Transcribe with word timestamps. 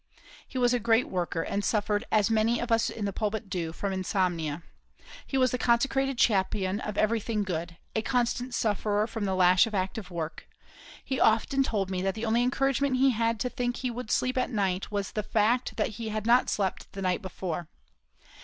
He 0.47 0.57
was 0.57 0.73
a 0.73 0.79
great 0.79 1.09
worker, 1.09 1.43
and 1.43 1.63
suffered, 1.63 2.05
as 2.11 2.31
many 2.31 2.59
of 2.59 2.71
us 2.71 2.89
in 2.89 3.05
the 3.05 3.13
pulpit 3.13 3.51
do, 3.51 3.71
from 3.71 3.93
insomnia. 3.93 4.63
He 5.27 5.37
was 5.37 5.51
the 5.51 5.59
consecrated 5.59 6.17
champion 6.17 6.79
of 6.79 6.97
everything 6.97 7.43
good, 7.43 7.77
a 7.95 8.01
constant 8.01 8.55
sufferer 8.55 9.05
from 9.05 9.25
the 9.25 9.35
lash 9.35 9.67
of 9.67 9.75
active 9.75 10.09
work. 10.09 10.47
He 11.05 11.19
often 11.19 11.61
told 11.61 11.91
me 11.91 12.01
that 12.01 12.15
the 12.15 12.25
only 12.25 12.41
encouragement 12.41 12.97
he 12.97 13.11
had 13.11 13.39
to 13.41 13.49
think 13.51 13.77
he 13.77 13.91
would 13.91 14.09
sleep 14.09 14.39
at 14.39 14.49
night 14.49 14.89
was 14.89 15.11
the 15.11 15.21
fact 15.21 15.77
that 15.77 15.89
he 15.89 16.09
had 16.09 16.25
not 16.25 16.49
slept 16.49 16.91
the 16.93 17.03
night 17.03 17.21
before. 17.21 17.67